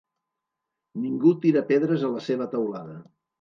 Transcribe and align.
Ningú 1.01 1.33
tira 1.43 1.63
pedres 1.73 2.07
a 2.09 2.11
la 2.15 2.25
seva 2.29 2.49
teulada. 2.57 2.99